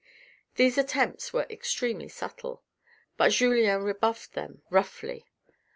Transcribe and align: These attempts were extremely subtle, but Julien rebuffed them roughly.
These 0.55 0.79
attempts 0.79 1.31
were 1.31 1.45
extremely 1.51 2.07
subtle, 2.09 2.63
but 3.17 3.29
Julien 3.33 3.83
rebuffed 3.83 4.33
them 4.33 4.63
roughly. 4.71 5.27